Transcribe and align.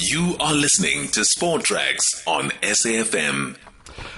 You 0.00 0.36
are 0.38 0.54
listening 0.54 1.08
to 1.08 1.24
Sport 1.24 1.64
Tracks 1.64 2.22
on 2.24 2.50
SAFM. 2.62 3.56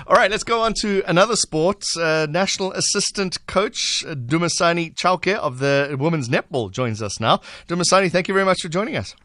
All 0.07 0.15
right, 0.15 0.31
let's 0.31 0.45
go 0.45 0.61
on 0.61 0.75
to 0.83 1.03
another 1.07 1.37
sport. 1.37 1.85
Uh, 1.99 2.27
National 2.29 2.71
Assistant 2.73 3.47
Coach 3.47 4.05
uh, 4.07 4.15
Dumisani 4.15 4.95
Chauke 4.95 5.35
of 5.37 5.59
the 5.59 5.97
Women's 5.99 6.29
Netball 6.29 6.71
joins 6.71 7.01
us 7.01 7.19
now. 7.19 7.39
Dumisani, 7.67 8.13
thank 8.13 8.29
you 8.29 8.35
very 8.35 8.45
much 8.45 8.61
for 8.61 8.69
joining 8.69 8.95
us. 8.95 9.17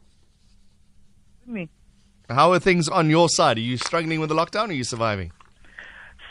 Me. 1.45 1.67
How 2.29 2.53
are 2.53 2.59
things 2.59 2.87
on 2.87 3.09
your 3.09 3.27
side? 3.27 3.57
Are 3.57 3.61
you 3.61 3.75
struggling 3.75 4.21
with 4.21 4.29
the 4.29 4.35
lockdown 4.35 4.67
or 4.67 4.69
are 4.69 4.73
you 4.75 4.85
surviving? 4.85 5.33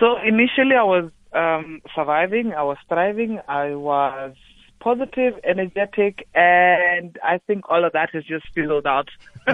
So 0.00 0.16
initially, 0.16 0.75
I 0.75 0.84
was 0.84 1.11
um, 1.34 1.82
surviving. 1.95 2.54
I 2.54 2.62
was 2.62 2.79
thriving. 2.88 3.41
I 3.46 3.75
was 3.75 4.34
positive, 4.80 5.34
energetic, 5.45 6.27
and 6.34 7.18
I 7.25 7.38
think 7.46 7.70
all 7.70 7.84
of 7.84 7.93
that 7.93 8.11
has 8.12 8.25
just 8.25 8.46
fizzled 8.54 8.86
out. 8.86 9.08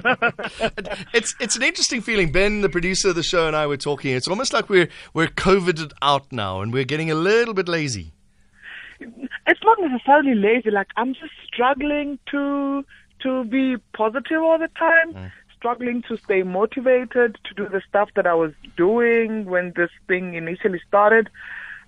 it's 1.15 1.35
it's 1.41 1.57
an 1.57 1.63
interesting 1.63 2.01
feeling. 2.01 2.33
Ben, 2.33 2.61
the 2.61 2.69
producer 2.69 3.11
of 3.11 3.15
the 3.15 3.23
show, 3.23 3.47
and 3.47 3.57
I 3.57 3.67
were 3.67 3.77
talking. 3.77 4.15
It's 4.15 4.29
almost 4.29 4.53
like 4.53 4.69
we're 4.69 4.89
we're 5.15 5.29
COVIDed 5.29 5.93
out 6.03 6.33
now, 6.33 6.61
and 6.61 6.73
we're 6.73 6.85
getting 6.85 7.11
a 7.11 7.15
little 7.15 7.55
bit 7.55 7.69
lazy. 7.69 8.13
It's 9.01 9.61
not 9.65 9.79
necessarily 9.81 10.35
lazy. 10.35 10.71
Like 10.71 10.89
I'm 10.97 11.15
just 11.15 11.33
struggling 11.47 12.19
to 12.31 12.85
to 13.23 13.45
be 13.45 13.77
positive 13.95 14.43
all 14.43 14.59
the 14.59 14.69
time. 14.79 15.15
Mm. 15.15 15.33
Struggling 15.57 16.03
to 16.09 16.17
stay 16.17 16.43
motivated 16.43 17.39
to 17.45 17.55
do 17.55 17.69
the 17.69 17.83
stuff 17.87 18.09
that 18.17 18.27
I 18.27 18.35
was 18.35 18.53
doing 18.77 19.45
when 19.45 19.75
this 19.77 19.91
thing 20.09 20.35
initially 20.35 20.81
started. 20.89 21.29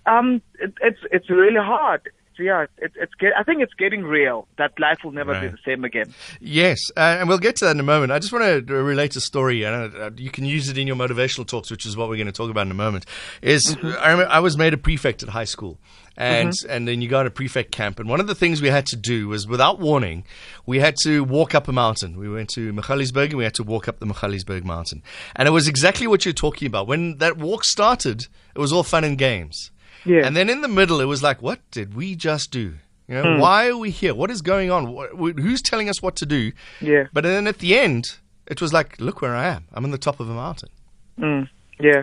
Um, 0.06 0.42
it, 0.59 0.75
it's 0.80 1.01
it's 1.11 1.30
really 1.30 1.56
hard 1.61 2.11
yeah, 2.38 2.66
it, 2.78 2.92
it's 2.96 3.14
get, 3.14 3.32
I 3.36 3.42
think 3.42 3.62
it's 3.62 3.74
getting 3.74 4.04
real 4.04 4.46
that 4.59 4.78
life 4.78 4.98
will 5.04 5.12
never 5.12 5.32
right. 5.32 5.42
be 5.42 5.48
the 5.48 5.59
same 5.64 5.84
again. 5.84 6.14
Yes, 6.41 6.78
uh, 6.96 7.16
and 7.18 7.28
we'll 7.28 7.38
get 7.38 7.56
to 7.56 7.64
that 7.66 7.72
in 7.72 7.80
a 7.80 7.84
moment. 7.84 8.12
I 8.12 8.18
just 8.18 8.32
want 8.32 8.66
to 8.66 8.74
relate 8.74 9.16
a 9.16 9.20
story, 9.20 9.64
and 9.64 9.95
uh, 9.95 10.10
you 10.16 10.30
can 10.30 10.45
use 10.45 10.68
it 10.68 10.78
in 10.78 10.86
your 10.86 10.96
motivational 10.96 11.46
talks, 11.46 11.70
which 11.70 11.86
is 11.86 11.96
what 11.96 12.08
we're 12.08 12.16
going 12.16 12.27
to 12.27 12.33
talk 12.33 12.50
about 12.50 12.66
in 12.66 12.70
a 12.70 12.74
moment. 12.74 13.06
Is 13.42 13.74
mm-hmm. 13.77 13.98
I, 14.00 14.11
remember 14.12 14.33
I 14.33 14.41
was 14.41 14.56
made 14.56 14.74
a 14.74 14.78
prefect 14.78 15.22
at 15.22 15.30
high 15.30 15.44
school. 15.44 15.78
And 16.14 16.50
mm-hmm. 16.50 16.70
and 16.70 16.86
then 16.86 17.00
you 17.00 17.08
go 17.08 17.22
to 17.22 17.30
prefect 17.30 17.72
camp, 17.72 17.98
and 17.98 18.06
one 18.06 18.20
of 18.20 18.27
the 18.27 18.34
things 18.34 18.61
we 18.61 18.69
had 18.69 18.84
to 18.89 18.96
do 18.96 19.28
was, 19.28 19.48
without 19.48 19.80
warning, 19.80 20.24
we 20.67 20.78
had 20.78 20.94
to 21.05 21.24
walk 21.24 21.55
up 21.55 21.69
a 21.69 21.72
mountain. 21.72 22.19
We 22.19 22.28
went 22.28 22.50
to 22.50 22.70
Magaliesberg, 22.70 23.30
and 23.30 23.39
we 23.39 23.44
had 23.44 23.55
to 23.55 23.62
walk 23.62 23.89
up 23.89 23.98
the 23.98 24.05
Magaliesberg 24.05 24.62
mountain, 24.62 25.02
and 25.34 25.48
it 25.48 25.52
was 25.52 25.69
exactly 25.69 26.06
what 26.06 26.27
you're 26.27 26.34
talking 26.34 26.67
about. 26.67 26.86
When 26.86 27.17
that 27.17 27.39
walk 27.39 27.64
started, 27.64 28.27
it 28.55 28.58
was 28.58 28.74
all 28.74 28.83
fun 28.83 29.05
and 29.05 29.17
games. 29.17 29.70
Yeah. 30.05 30.27
And 30.27 30.36
then 30.36 30.50
in 30.50 30.61
the 30.61 30.69
middle, 30.69 31.00
it 31.00 31.06
was 31.06 31.22
like, 31.22 31.42
what 31.42 31.61
did 31.70 31.95
we 31.95 32.14
just 32.14 32.50
do? 32.50 32.75
You 33.08 33.17
know, 33.17 33.25
mm. 33.25 33.41
why 33.41 33.69
are 33.69 33.77
we 33.77 33.91
here? 33.91 34.14
What 34.14 34.31
is 34.31 34.42
going 34.42 34.70
on? 34.70 34.86
Who's 35.17 35.61
telling 35.61 35.89
us 35.89 36.00
what 36.00 36.17
to 36.17 36.27
do? 36.27 36.53
Yeah. 36.81 37.08
But 37.12 37.25
then 37.25 37.47
at 37.47 37.58
the 37.58 37.77
end, 37.78 38.17
it 38.47 38.61
was 38.61 38.73
like, 38.73 39.00
look 39.00 39.20
where 39.20 39.34
I 39.34 39.48
am. 39.48 39.67
I'm 39.73 39.84
on 39.84 39.91
the 39.91 39.98
top 39.98 40.20
of 40.20 40.28
a 40.28 40.34
mountain. 40.34 40.70
Mm. 41.19 41.48
Yeah. 41.78 42.03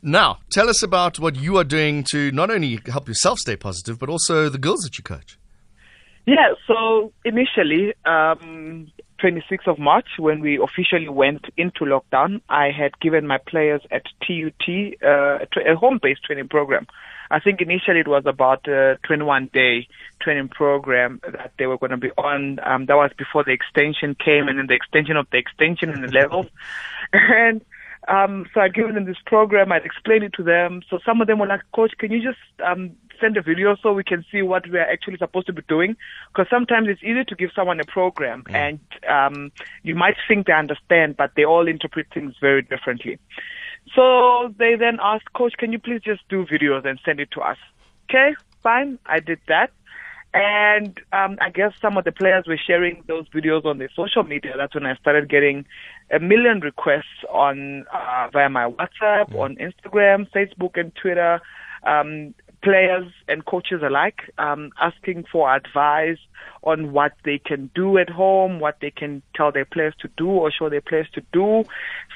Now, 0.00 0.38
tell 0.50 0.68
us 0.68 0.82
about 0.82 1.18
what 1.18 1.36
you 1.36 1.56
are 1.56 1.64
doing 1.64 2.04
to 2.12 2.30
not 2.30 2.50
only 2.50 2.78
help 2.86 3.08
yourself 3.08 3.38
stay 3.38 3.56
positive, 3.56 3.98
but 3.98 4.08
also 4.08 4.48
the 4.48 4.58
girls 4.58 4.80
that 4.80 4.96
you 4.96 5.02
coach. 5.02 5.38
Yeah, 6.26 6.52
so 6.66 7.12
initially, 7.24 7.94
um, 8.04 8.92
26th 9.20 9.66
of 9.66 9.78
March, 9.78 10.06
when 10.18 10.40
we 10.40 10.58
officially 10.58 11.08
went 11.08 11.46
into 11.56 11.80
lockdown, 11.80 12.42
I 12.48 12.70
had 12.70 12.98
given 13.00 13.26
my 13.26 13.38
players 13.38 13.80
at 13.90 14.02
TUT 14.20 14.68
uh, 15.02 15.38
a 15.66 15.74
home-based 15.74 16.22
training 16.24 16.48
program. 16.48 16.86
I 17.30 17.40
think 17.40 17.60
initially 17.60 18.00
it 18.00 18.08
was 18.08 18.24
about 18.26 18.66
a 18.68 18.98
21 19.06 19.50
day 19.52 19.88
training 20.20 20.48
program 20.48 21.20
that 21.22 21.52
they 21.58 21.66
were 21.66 21.78
going 21.78 21.90
to 21.90 21.96
be 21.96 22.10
on. 22.12 22.58
Um, 22.64 22.86
that 22.86 22.96
was 22.96 23.10
before 23.16 23.44
the 23.44 23.52
extension 23.52 24.14
came 24.14 24.48
and 24.48 24.58
then 24.58 24.66
the 24.66 24.74
extension 24.74 25.16
of 25.16 25.26
the 25.30 25.38
extension 25.38 25.90
and 25.90 26.04
the 26.04 26.12
levels. 26.12 26.46
And 27.12 27.64
um, 28.06 28.46
so 28.52 28.60
I'd 28.60 28.74
given 28.74 28.94
them 28.94 29.04
this 29.04 29.16
program. 29.26 29.72
I'd 29.72 29.84
explained 29.84 30.24
it 30.24 30.32
to 30.34 30.42
them. 30.42 30.82
So 30.88 30.98
some 31.04 31.20
of 31.20 31.26
them 31.26 31.38
were 31.38 31.46
like, 31.46 31.60
Coach, 31.74 31.92
can 31.98 32.12
you 32.12 32.22
just 32.22 32.38
um, 32.64 32.92
send 33.20 33.36
a 33.36 33.42
video 33.42 33.76
so 33.82 33.92
we 33.92 34.04
can 34.04 34.24
see 34.30 34.42
what 34.42 34.68
we 34.68 34.78
are 34.78 34.90
actually 34.90 35.18
supposed 35.18 35.46
to 35.46 35.52
be 35.52 35.62
doing? 35.68 35.96
Because 36.32 36.48
sometimes 36.50 36.88
it's 36.88 37.02
easy 37.02 37.24
to 37.24 37.34
give 37.34 37.50
someone 37.54 37.80
a 37.80 37.84
program 37.84 38.44
mm. 38.44 38.54
and 38.54 38.80
um, 39.08 39.52
you 39.82 39.94
might 39.94 40.16
think 40.26 40.46
they 40.46 40.52
understand, 40.52 41.16
but 41.16 41.32
they 41.36 41.44
all 41.44 41.68
interpret 41.68 42.06
things 42.12 42.34
very 42.40 42.62
differently. 42.62 43.18
So 43.94 44.54
they 44.58 44.76
then 44.76 44.98
asked, 45.02 45.32
Coach, 45.32 45.54
can 45.58 45.72
you 45.72 45.78
please 45.78 46.00
just 46.04 46.22
do 46.28 46.44
videos 46.44 46.84
and 46.84 46.98
send 47.04 47.20
it 47.20 47.30
to 47.32 47.40
us? 47.40 47.56
Okay, 48.08 48.34
fine. 48.62 48.98
I 49.06 49.20
did 49.20 49.40
that. 49.48 49.70
And 50.34 51.00
um, 51.12 51.38
I 51.40 51.48
guess 51.50 51.72
some 51.80 51.96
of 51.96 52.04
the 52.04 52.12
players 52.12 52.44
were 52.46 52.58
sharing 52.58 53.02
those 53.06 53.26
videos 53.30 53.64
on 53.64 53.78
their 53.78 53.88
social 53.96 54.24
media. 54.24 54.52
That's 54.56 54.74
when 54.74 54.84
I 54.84 54.94
started 54.96 55.30
getting 55.30 55.64
a 56.10 56.18
million 56.18 56.60
requests 56.60 57.24
on 57.30 57.86
uh, 57.92 58.28
via 58.32 58.50
my 58.50 58.70
WhatsApp, 58.70 59.34
on 59.34 59.56
Instagram, 59.56 60.30
Facebook, 60.30 60.78
and 60.78 60.94
Twitter. 60.94 61.40
Um, 61.84 62.34
players 62.62 63.06
and 63.28 63.44
coaches 63.44 63.82
alike, 63.84 64.20
um, 64.38 64.70
asking 64.80 65.24
for 65.30 65.54
advice 65.54 66.18
on 66.62 66.92
what 66.92 67.12
they 67.24 67.38
can 67.38 67.70
do 67.74 67.98
at 67.98 68.10
home, 68.10 68.60
what 68.60 68.78
they 68.80 68.90
can 68.90 69.22
tell 69.34 69.52
their 69.52 69.64
players 69.64 69.94
to 70.00 70.08
do 70.16 70.28
or 70.28 70.50
show 70.50 70.68
their 70.68 70.80
players 70.80 71.08
to 71.14 71.22
do. 71.32 71.64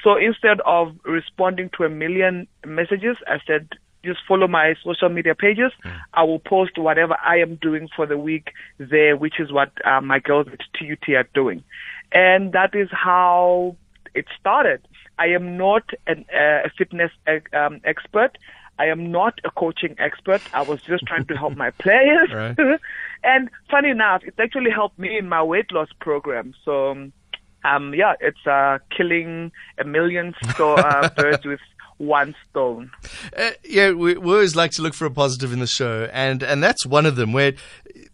So 0.03 0.15
instead 0.17 0.59
of 0.65 0.95
responding 1.05 1.69
to 1.77 1.83
a 1.83 1.89
million 1.89 2.47
messages, 2.65 3.17
I 3.27 3.37
said, 3.47 3.69
just 4.03 4.19
follow 4.27 4.47
my 4.47 4.75
social 4.83 5.09
media 5.09 5.33
pages. 5.33 5.71
Mm. 5.85 5.99
I 6.13 6.23
will 6.23 6.39
post 6.39 6.77
whatever 6.77 7.15
I 7.25 7.37
am 7.37 7.55
doing 7.55 7.87
for 7.95 8.05
the 8.05 8.17
week 8.17 8.49
there, 8.77 9.15
which 9.15 9.39
is 9.39 9.51
what 9.51 9.71
uh, 9.85 10.01
my 10.01 10.19
girls 10.19 10.47
at 10.51 10.59
TUT 10.77 11.15
are 11.15 11.27
doing. 11.33 11.63
And 12.11 12.51
that 12.51 12.75
is 12.75 12.89
how 12.91 13.77
it 14.13 14.25
started. 14.39 14.81
I 15.17 15.27
am 15.27 15.57
not 15.57 15.83
an, 16.05 16.25
uh, 16.33 16.67
a 16.67 16.69
fitness 16.77 17.11
um, 17.53 17.79
expert. 17.85 18.37
I 18.79 18.85
am 18.87 19.11
not 19.11 19.39
a 19.43 19.51
coaching 19.51 19.95
expert. 19.99 20.41
I 20.53 20.61
was 20.61 20.81
just 20.81 21.05
trying 21.05 21.25
to 21.25 21.35
help 21.35 21.55
my 21.55 21.71
players. 21.71 22.29
Right. 22.33 22.57
and 23.23 23.49
funny 23.69 23.89
enough, 23.89 24.23
it 24.23 24.33
actually 24.39 24.71
helped 24.71 24.97
me 24.97 25.17
in 25.17 25.29
my 25.29 25.43
weight 25.43 25.71
loss 25.71 25.89
program. 25.99 26.53
So, 26.65 27.11
um, 27.63 27.93
yeah, 27.93 28.13
it's 28.19 28.45
uh, 28.47 28.79
killing 28.95 29.51
a 29.77 29.83
million 29.83 30.33
sto- 30.49 30.75
uh, 30.75 31.09
birds 31.15 31.45
with 31.45 31.59
one 31.97 32.35
stone. 32.49 32.91
Uh, 33.37 33.51
yeah, 33.63 33.91
we, 33.91 34.17
we, 34.17 34.33
always 34.33 34.55
like 34.55 34.71
to 34.71 34.81
look 34.81 34.93
for 34.93 35.05
a 35.05 35.11
positive 35.11 35.53
in 35.53 35.59
the 35.59 35.67
show, 35.67 36.09
and 36.11 36.41
and 36.41 36.63
that's 36.63 36.85
one 36.85 37.05
of 37.05 37.15
them. 37.15 37.33
Where 37.33 37.53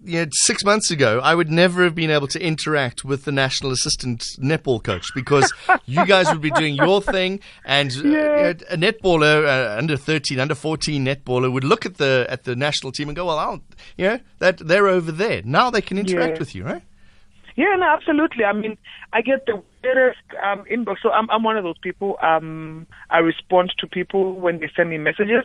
you 0.03 0.25
know, 0.25 0.29
six 0.31 0.63
months 0.63 0.91
ago, 0.91 1.19
I 1.21 1.35
would 1.35 1.49
never 1.49 1.83
have 1.83 1.95
been 1.95 2.09
able 2.09 2.27
to 2.27 2.41
interact 2.41 3.03
with 3.03 3.25
the 3.25 3.31
national 3.31 3.71
assistant 3.71 4.21
netball 4.39 4.83
coach 4.83 5.11
because 5.13 5.51
you 5.85 6.05
guys 6.05 6.27
would 6.31 6.41
be 6.41 6.51
doing 6.51 6.75
your 6.75 7.01
thing, 7.01 7.39
and 7.65 7.91
uh, 7.91 8.07
yeah. 8.07 8.53
a 8.69 8.77
netballer, 8.77 9.45
uh, 9.45 9.77
under 9.77 9.97
thirteen, 9.97 10.39
under 10.39 10.55
fourteen 10.55 11.05
netballer, 11.05 11.51
would 11.51 11.63
look 11.63 11.85
at 11.85 11.97
the 11.97 12.25
at 12.29 12.43
the 12.43 12.55
national 12.55 12.91
team 12.91 13.09
and 13.09 13.15
go, 13.15 13.25
"Well, 13.25 13.39
I'll, 13.39 13.61
you 13.97 14.07
know, 14.07 14.19
that 14.39 14.57
they're 14.59 14.87
over 14.87 15.11
there 15.11 15.41
now. 15.43 15.69
They 15.69 15.81
can 15.81 15.97
interact 15.97 16.33
yeah. 16.33 16.39
with 16.39 16.55
you, 16.55 16.63
right?" 16.63 16.83
Yeah, 17.55 17.75
no, 17.77 17.87
absolutely. 17.87 18.45
I 18.45 18.53
mean, 18.53 18.77
I 19.11 19.21
get 19.21 19.45
the 19.45 19.61
weirdest 19.83 20.21
um, 20.41 20.63
inbox. 20.71 20.97
So 21.03 21.11
I'm 21.11 21.29
I'm 21.29 21.43
one 21.43 21.57
of 21.57 21.63
those 21.63 21.77
people. 21.77 22.17
Um, 22.21 22.87
I 23.09 23.19
respond 23.19 23.73
to 23.79 23.87
people 23.87 24.33
when 24.33 24.59
they 24.59 24.71
send 24.75 24.89
me 24.89 24.97
messages. 24.97 25.43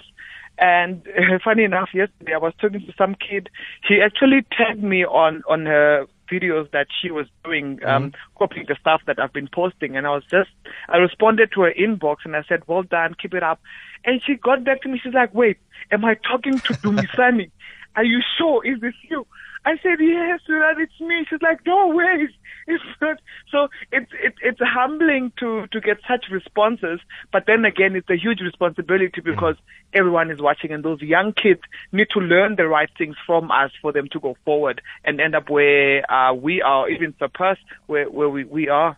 And 0.59 1.06
uh, 1.09 1.38
funny 1.44 1.65
enough, 1.65 1.91
yesterday 1.92 2.34
I 2.34 2.38
was 2.38 2.53
talking 2.60 2.81
to 2.81 2.92
some 2.97 3.15
kid. 3.15 3.50
She 3.87 4.00
actually 4.04 4.47
tagged 4.56 4.82
me 4.82 5.04
on 5.04 5.42
on 5.48 5.66
her 5.66 6.06
videos 6.31 6.70
that 6.70 6.87
she 7.00 7.10
was 7.10 7.26
doing, 7.44 7.81
um, 7.84 8.10
mm-hmm. 8.10 8.38
copying 8.38 8.66
the 8.69 8.76
stuff 8.81 9.03
that 9.06 9.19
I've 9.19 9.32
been 9.32 9.48
posting. 9.48 9.97
And 9.97 10.06
I 10.06 10.10
was 10.10 10.25
just, 10.31 10.50
I 10.88 10.97
responded 10.97 11.53
to 11.53 11.62
her 11.62 11.72
inbox 11.72 12.19
and 12.25 12.34
I 12.37 12.42
said, 12.48 12.62
well 12.66 12.82
done, 12.82 13.15
keep 13.20 13.34
it 13.34 13.42
up. 13.42 13.60
And 14.04 14.22
she 14.22 14.34
got 14.37 14.65
back 14.65 14.82
to 14.82 14.88
me. 14.88 15.00
She's 15.03 15.15
like, 15.15 15.34
wait, 15.34 15.59
am 15.91 16.04
I 16.04 16.15
talking 16.15 16.59
to 16.59 16.72
Dumisani? 16.82 17.50
Are 17.97 18.04
you 18.04 18.21
sure? 18.38 18.65
Is 18.66 18.81
this 18.81 18.94
you? 19.09 19.26
I 19.66 19.72
said, 19.82 19.98
yes, 20.00 20.41
Dad, 20.47 20.78
it's 20.78 21.00
me. 21.00 21.25
She's 21.28 21.41
like, 21.41 21.60
no 21.64 21.88
way, 21.88 22.28
it's 22.66 22.84
not. 23.00 23.19
So 23.50 23.69
it's 23.92 24.10
it's 24.22 24.36
it's 24.42 24.60
humbling 24.60 25.32
to 25.38 25.66
to 25.72 25.80
get 25.80 25.98
such 26.09 26.27
responses, 26.30 27.00
but 27.33 27.44
then 27.47 27.65
again, 27.65 27.97
it's 27.97 28.10
a 28.10 28.16
huge 28.16 28.41
responsibility 28.41 29.21
because 29.22 29.56
mm-hmm. 29.56 29.98
everyone 29.98 30.30
is 30.30 30.41
watching, 30.41 30.72
and 30.72 30.84
those 30.84 31.00
young 31.00 31.33
kids 31.33 31.60
need 31.92 32.09
to 32.12 32.21
learn 32.21 32.56
the 32.56 32.66
right 32.66 32.91
things 32.98 33.16
from 33.27 33.50
us 33.50 33.71
for 33.80 33.92
them 33.92 34.09
to 34.12 34.21
go 34.21 34.36
forward 34.44 34.83
and 35.04 35.21
end 35.21 35.34
up 35.34 35.48
where 35.48 36.10
uh, 36.12 36.34
we 36.34 36.60
are, 36.62 36.89
even 36.89 37.15
surpass 37.18 37.56
where 37.86 38.10
where 38.10 38.28
we, 38.28 38.44
we 38.44 38.68
are. 38.68 38.97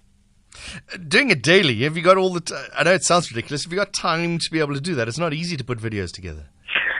Doing 1.06 1.30
it 1.30 1.42
daily, 1.42 1.82
have 1.82 1.96
you 1.96 2.02
got 2.02 2.16
all 2.16 2.32
the? 2.32 2.40
T- 2.40 2.54
I 2.76 2.82
know 2.84 2.92
it 2.92 3.04
sounds 3.04 3.30
ridiculous. 3.30 3.64
Have 3.64 3.72
you 3.72 3.78
got 3.78 3.92
time 3.92 4.38
to 4.38 4.50
be 4.50 4.58
able 4.60 4.74
to 4.74 4.80
do 4.80 4.94
that? 4.94 5.06
It's 5.06 5.18
not 5.18 5.34
easy 5.34 5.56
to 5.56 5.64
put 5.64 5.78
videos 5.78 6.12
together. 6.12 6.46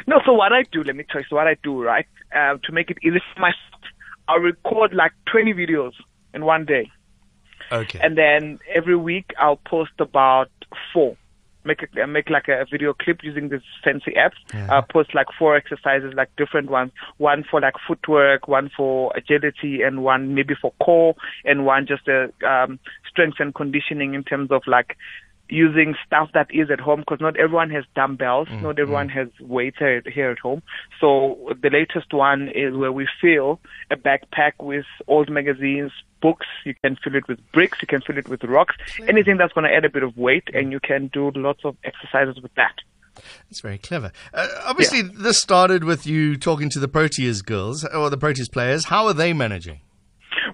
No, 0.06 0.20
so 0.24 0.32
what 0.32 0.52
I 0.52 0.62
do, 0.70 0.84
let 0.84 0.94
me 0.94 1.04
tell 1.10 1.20
you, 1.20 1.26
so 1.28 1.36
what 1.36 1.46
I 1.46 1.56
do, 1.62 1.82
right, 1.82 2.06
uh, 2.34 2.56
to 2.64 2.72
make 2.72 2.90
it 2.90 2.98
easy 3.02 3.20
for 3.34 3.40
myself, 3.40 3.82
I 4.28 4.36
record 4.36 4.94
like 4.94 5.12
20 5.30 5.52
videos 5.54 5.92
in 6.34 6.44
one 6.44 6.64
day. 6.64 6.90
Okay. 7.72 7.98
And 8.02 8.16
then 8.16 8.58
every 8.72 8.96
week 8.96 9.32
I'll 9.38 9.60
post 9.68 9.92
about 9.98 10.50
four. 10.92 11.16
Make 11.64 11.80
a, 11.82 12.06
make 12.06 12.30
like 12.30 12.46
a 12.46 12.64
video 12.70 12.94
clip 12.94 13.24
using 13.24 13.48
this 13.48 13.62
fancy 13.82 14.12
apps. 14.12 14.36
Yeah. 14.54 14.68
I'll 14.72 14.82
post 14.88 15.16
like 15.16 15.26
four 15.36 15.56
exercises, 15.56 16.14
like 16.14 16.30
different 16.36 16.70
ones. 16.70 16.92
One 17.16 17.42
for 17.50 17.60
like 17.60 17.74
footwork, 17.88 18.46
one 18.46 18.70
for 18.76 19.12
agility, 19.16 19.82
and 19.82 20.04
one 20.04 20.36
maybe 20.36 20.54
for 20.54 20.72
core, 20.80 21.16
and 21.44 21.66
one 21.66 21.88
just 21.88 22.06
a 22.06 22.30
um, 22.48 22.78
strength 23.10 23.38
and 23.40 23.52
conditioning 23.52 24.14
in 24.14 24.22
terms 24.22 24.52
of 24.52 24.62
like 24.68 24.96
using 25.48 25.94
stuff 26.06 26.30
that 26.34 26.48
is 26.50 26.70
at 26.70 26.80
home 26.80 27.00
because 27.00 27.20
not 27.20 27.36
everyone 27.36 27.70
has 27.70 27.84
dumbbells, 27.94 28.48
Mm, 28.48 28.62
not 28.62 28.78
everyone 28.78 29.08
has 29.10 29.28
weights 29.40 29.78
here, 29.78 30.02
here 30.06 30.30
at 30.30 30.38
home. 30.38 30.62
So 31.00 31.54
the 31.62 31.70
latest 31.70 32.12
one 32.12 32.48
is 32.48 32.74
where 32.74 32.92
we 32.92 33.08
fill 33.20 33.60
a 33.90 33.96
backpack 33.96 34.52
with 34.60 34.84
old 35.06 35.30
magazines, 35.30 35.92
books. 36.20 36.46
You 36.64 36.74
can 36.82 36.96
fill 36.96 37.14
it 37.14 37.28
with 37.28 37.38
bricks, 37.52 37.78
you 37.80 37.86
can 37.86 38.00
fill 38.00 38.18
it 38.18 38.28
with 38.28 38.42
rocks, 38.44 38.74
anything 39.08 39.36
that's 39.36 39.52
going 39.52 39.68
to 39.68 39.74
add 39.74 39.84
a 39.84 39.90
bit 39.90 40.02
of 40.02 40.16
weight, 40.16 40.44
and 40.54 40.72
you 40.72 40.80
can 40.80 41.08
do 41.12 41.30
lots 41.34 41.64
of 41.64 41.76
exercises 41.84 42.42
with 42.42 42.54
that. 42.54 42.74
That's 43.48 43.60
very 43.60 43.78
clever. 43.78 44.12
Uh, 44.34 44.46
obviously, 44.66 45.00
this 45.02 45.38
started 45.40 45.84
with 45.84 46.06
you 46.06 46.36
talking 46.36 46.68
to 46.70 46.78
the 46.78 46.88
Proteas 46.88 47.44
girls 47.44 47.82
or 47.84 48.10
the 48.10 48.18
Proteas 48.18 48.50
players. 48.50 48.86
How 48.86 49.06
are 49.06 49.14
they 49.14 49.32
managing? 49.32 49.80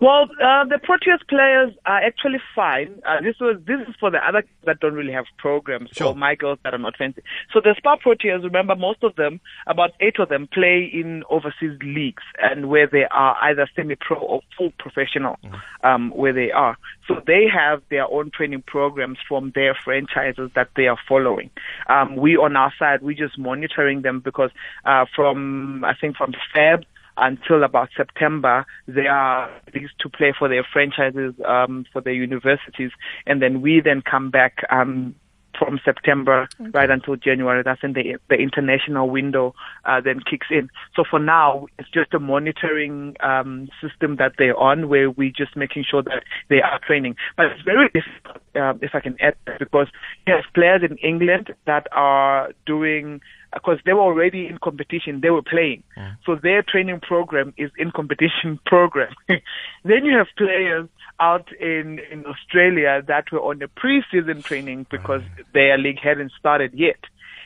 Well, 0.00 0.22
uh, 0.42 0.64
the 0.64 0.76
Proteas 0.82 1.26
players 1.28 1.72
are 1.86 1.98
actually 2.02 2.40
fine. 2.54 3.00
Uh, 3.06 3.20
this 3.20 3.36
was 3.40 3.56
this 3.66 3.80
is 3.88 3.94
for 4.00 4.10
the 4.10 4.18
other 4.18 4.42
kids 4.42 4.52
that 4.64 4.80
don't 4.80 4.94
really 4.94 5.12
have 5.12 5.26
programs 5.38 5.90
Sure. 5.92 6.08
or 6.08 6.14
my 6.14 6.34
girls 6.34 6.58
that 6.64 6.74
are 6.74 6.78
not 6.78 6.96
fancy. 6.96 7.22
So 7.52 7.60
the 7.60 7.74
SPAR 7.76 7.98
Proteas, 7.98 8.42
remember, 8.42 8.74
most 8.74 9.02
of 9.02 9.14
them, 9.16 9.40
about 9.66 9.90
eight 10.00 10.18
of 10.18 10.28
them, 10.28 10.48
play 10.52 10.90
in 10.92 11.24
overseas 11.30 11.78
leagues 11.82 12.22
and 12.40 12.68
where 12.68 12.86
they 12.86 13.04
are 13.10 13.36
either 13.42 13.68
semi-pro 13.76 14.18
or 14.18 14.40
full 14.56 14.72
professional, 14.78 15.38
um, 15.84 16.10
where 16.10 16.32
they 16.32 16.50
are. 16.50 16.76
So 17.08 17.20
they 17.26 17.46
have 17.52 17.82
their 17.90 18.06
own 18.06 18.30
training 18.30 18.62
programs 18.66 19.18
from 19.28 19.52
their 19.54 19.74
franchises 19.74 20.50
that 20.54 20.68
they 20.76 20.86
are 20.86 20.98
following. 21.08 21.50
Um, 21.88 22.16
we 22.16 22.36
on 22.36 22.56
our 22.56 22.72
side, 22.78 23.02
we're 23.02 23.16
just 23.16 23.38
monitoring 23.38 24.02
them 24.02 24.20
because 24.20 24.50
uh, 24.84 25.04
from 25.14 25.84
I 25.84 25.94
think 26.00 26.16
from 26.16 26.32
Feb 26.54 26.84
until 27.16 27.62
about 27.64 27.90
September, 27.96 28.64
they 28.86 29.06
are 29.06 29.50
released 29.72 29.98
to 30.00 30.08
play 30.08 30.32
for 30.38 30.48
their 30.48 30.66
franchises, 30.72 31.34
um, 31.46 31.84
for 31.92 32.00
their 32.00 32.14
universities, 32.14 32.90
and 33.26 33.42
then 33.42 33.60
we 33.60 33.80
then 33.80 34.02
come 34.02 34.30
back 34.30 34.64
um, 34.70 35.14
from 35.58 35.78
September 35.84 36.48
right 36.72 36.90
until 36.90 37.16
January. 37.16 37.62
That's 37.62 37.82
when 37.82 37.92
the 37.92 38.16
the 38.28 38.36
international 38.36 39.10
window 39.10 39.54
uh, 39.84 40.00
then 40.00 40.20
kicks 40.20 40.46
in. 40.50 40.70
So 40.96 41.04
for 41.08 41.18
now, 41.18 41.66
it's 41.78 41.90
just 41.90 42.14
a 42.14 42.18
monitoring 42.18 43.16
um, 43.20 43.68
system 43.80 44.16
that 44.16 44.32
they're 44.38 44.56
on, 44.56 44.88
where 44.88 45.10
we're 45.10 45.30
just 45.30 45.56
making 45.56 45.84
sure 45.88 46.02
that 46.02 46.22
they 46.48 46.60
are 46.62 46.80
training. 46.86 47.16
But 47.36 47.46
it's 47.46 47.62
very 47.62 47.88
difficult, 47.88 48.42
uh, 48.56 48.74
if 48.80 48.94
I 48.94 49.00
can 49.00 49.16
add, 49.20 49.34
that, 49.46 49.58
because 49.58 49.88
have 50.26 50.44
players 50.54 50.82
in 50.88 50.96
England 50.98 51.54
that 51.66 51.86
are 51.92 52.52
doing 52.66 53.20
because 53.52 53.78
they 53.84 53.92
were 53.92 54.00
already 54.00 54.46
in 54.46 54.58
competition, 54.58 55.20
they 55.20 55.30
were 55.30 55.42
playing. 55.42 55.82
So 56.24 56.36
their 56.36 56.62
training 56.62 57.00
program 57.00 57.52
is 57.56 57.70
in 57.76 57.90
competition 57.90 58.58
program. 58.66 59.12
then 59.28 60.04
you 60.04 60.16
have 60.16 60.28
players 60.36 60.88
out 61.20 61.52
in, 61.60 62.00
in 62.10 62.24
Australia 62.26 63.02
that 63.06 63.30
were 63.30 63.40
on 63.40 63.62
a 63.62 63.68
preseason 63.68 64.42
training 64.42 64.86
because 64.90 65.22
oh. 65.22 65.42
their 65.52 65.78
league 65.78 66.00
hadn't 66.02 66.32
started 66.38 66.72
yet. 66.74 66.98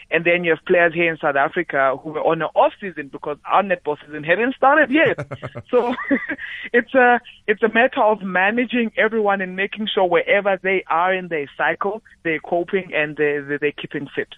And 0.08 0.25
then 0.25 0.44
you 0.44 0.50
have 0.50 0.64
players 0.67 0.94
here 0.94 1.11
in 1.11 1.19
South 1.19 1.35
Africa 1.35 1.97
who 2.00 2.11
were 2.11 2.20
on 2.20 2.41
an 2.41 2.49
off 2.55 2.73
season 2.81 3.08
because 3.08 3.38
our 3.44 3.62
netball 3.64 3.97
season 4.06 4.23
hadn't 4.23 4.55
started 4.55 4.88
yet. 4.91 5.19
so 5.70 5.94
it's 6.73 6.94
a 6.94 7.20
it's 7.49 7.62
a 7.62 7.69
matter 7.73 8.03
of 8.03 8.23
managing 8.23 8.93
everyone 8.97 9.41
and 9.41 9.56
making 9.56 9.88
sure 9.93 10.06
wherever 10.06 10.58
they 10.62 10.85
are 10.88 11.12
in 11.12 11.26
their 11.29 11.50
cycle, 11.56 12.03
they're 12.23 12.38
coping 12.38 12.93
and 12.94 13.17
they 13.17 13.38
they- 13.41 13.56
they're 13.58 13.73
keeping 13.73 14.06
fit. 14.14 14.29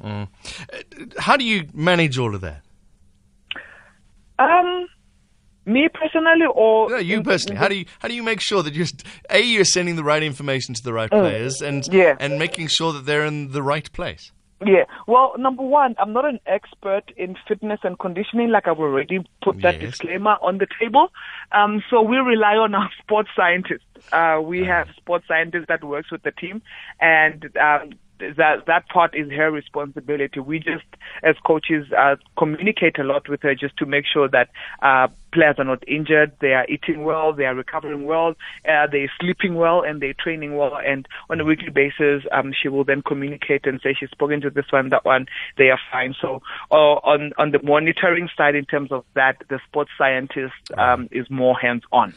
How 1.19 1.37
do 1.37 1.45
you 1.45 1.67
manage 1.75 2.17
all 2.19 2.35
of 2.35 2.41
that? 2.41 2.63
Um, 4.39 4.87
me 5.67 5.89
personally, 5.93 6.47
or 6.55 6.89
No, 6.91 6.97
you 6.97 7.23
personally, 7.23 7.57
how 7.59 7.69
do 7.69 7.75
you 7.77 7.85
how 7.99 8.09
do 8.09 8.15
you 8.15 8.23
make 8.23 8.41
sure 8.41 8.63
that 8.63 8.75
you're 8.75 8.87
a 9.29 9.41
you're 9.43 9.65
sending 9.65 9.97
the 9.97 10.05
right 10.05 10.23
information 10.23 10.75
to 10.75 10.83
the 10.83 10.93
right 10.93 11.11
players 11.11 11.61
and 11.61 11.87
yeah. 11.93 12.17
and 12.19 12.39
making 12.39 12.69
sure 12.69 12.93
that 12.95 13.05
they're 13.05 13.27
in 13.27 13.53
the 13.53 13.63
right 13.63 13.91
place? 13.93 14.33
Yeah. 14.65 14.85
Well, 15.07 15.35
number 15.39 15.63
one, 15.63 15.95
I'm 15.99 16.13
not 16.13 16.25
an 16.25 16.41
expert 16.47 17.13
in 17.17 17.37
fitness 17.47 17.81
and 17.85 17.99
conditioning, 17.99 18.51
like 18.51 18.67
I've 18.67 18.81
already 18.81 19.21
put 19.43 19.63
that 19.63 19.81
Yes. 19.81 19.93
disclaimer 19.93 20.37
on 20.43 20.59
the 20.59 20.67
table. 20.81 21.09
Um, 21.53 21.83
so 21.89 22.03
we 22.03 22.17
rely 22.17 22.57
on 22.57 22.75
our 22.75 22.91
sports 23.03 23.31
scientists. 23.37 23.85
Uh, 24.13 24.41
we 24.43 24.65
have 24.65 24.89
sports 24.97 25.27
scientists 25.29 25.67
that 25.69 25.85
works 25.85 26.11
with 26.11 26.23
the 26.23 26.33
team, 26.33 26.63
and 27.01 27.45
um, 27.57 27.91
that 28.19 28.67
that 28.67 28.89
part 28.89 29.15
is 29.15 29.31
her 29.31 29.51
responsibility. 29.51 30.41
We 30.41 30.59
just, 30.59 30.85
as 31.23 31.37
coaches, 31.47 31.87
uh, 31.97 32.17
communicate 32.37 32.99
a 32.99 33.05
lot 33.05 33.29
with 33.29 33.43
her 33.43 33.55
just 33.55 33.77
to 33.79 33.87
make 33.87 34.05
sure 34.13 34.29
that 34.29 34.49
uh, 34.83 35.09
players 35.33 35.57
are 35.59 35.65
not 35.65 35.87
injured, 35.87 36.33
they 36.41 36.55
are 36.55 36.67
eating 36.69 37.05
well, 37.05 37.33
they 37.33 37.45
are 37.45 37.55
recovering 37.55 38.05
well, 38.05 38.31
uh, 38.69 38.87
they're 38.91 39.13
sleeping 39.21 39.55
well, 39.55 39.83
and 39.83 40.01
they're 40.01 40.15
training 40.15 40.57
well. 40.57 40.77
And 40.77 41.07
on 41.31 41.41
a 41.41 41.45
weekly 41.45 41.71
basis, 41.71 42.25
um, 42.33 42.53
she 42.61 42.69
will 42.69 42.85
then 42.85 43.03
communicate 43.03 43.67
and 43.67 43.81
say 43.83 43.95
she's 43.99 44.11
spoken 44.11 44.41
to 44.43 44.51
this 44.51 44.67
one, 44.71 44.89
that 44.91 45.05
one, 45.05 45.27
they 45.57 45.71
are 45.71 45.81
fine. 45.91 46.15
So 46.21 46.43
uh, 46.71 46.75
on 46.75 47.33
on 47.39 47.53
the 47.53 47.63
monitoring 47.63 48.29
side, 48.37 48.55
in 48.55 48.65
terms 48.65 48.93
of 48.93 49.05
that, 49.15 49.37
the 49.49 49.61
sports 49.69 49.91
scientist 49.99 50.55
um, 50.77 51.09
is 51.11 51.29
more 51.31 51.59
hands 51.59 51.83
on. 51.93 52.15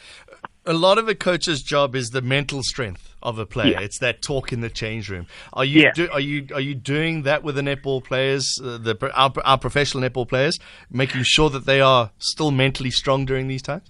A 0.65 0.73
lot 0.73 0.99
of 0.99 1.07
a 1.07 1.15
coach's 1.15 1.63
job 1.63 1.95
is 1.95 2.11
the 2.11 2.21
mental 2.21 2.61
strength 2.61 3.15
of 3.23 3.39
a 3.39 3.47
player. 3.47 3.71
Yeah. 3.71 3.79
It's 3.81 3.97
that 3.99 4.21
talk 4.21 4.53
in 4.53 4.61
the 4.61 4.69
change 4.69 5.09
room. 5.09 5.25
Are 5.53 5.65
you 5.65 5.81
Yeah. 5.81 5.91
do, 5.91 6.09
are 6.11 6.19
you 6.19 6.47
are 6.53 6.61
you 6.61 6.75
doing 6.75 7.23
that 7.23 7.43
with 7.43 7.55
the 7.55 7.61
netball 7.61 8.03
players, 8.03 8.59
uh, 8.63 8.77
the 8.77 8.95
our, 9.15 9.33
our 9.43 9.57
professional 9.57 10.07
netball 10.07 10.27
players, 10.27 10.59
making 10.91 11.23
sure 11.23 11.49
that 11.49 11.65
they 11.65 11.81
are 11.81 12.11
still 12.19 12.51
mentally 12.51 12.91
strong 12.91 13.25
during 13.25 13.47
these 13.47 13.63
times? 13.63 13.89